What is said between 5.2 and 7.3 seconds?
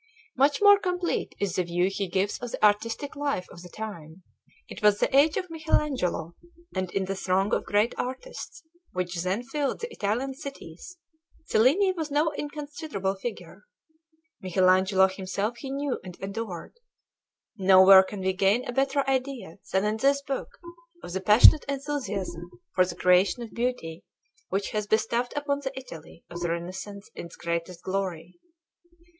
of Michelangelo, and in the